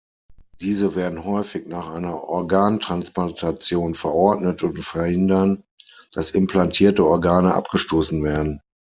Diese 0.61 0.95
werden 0.95 1.25
häufig 1.25 1.67
nach 1.67 1.87
einer 1.89 2.23
Organtransplantation 2.23 3.93
verordnet 3.93 4.63
und 4.63 4.79
verhindern, 4.79 5.61
dass 6.11 6.31
implantierte 6.31 7.05
Organe 7.05 7.53
abgestoßen 7.53 8.23
werden. 8.23 8.61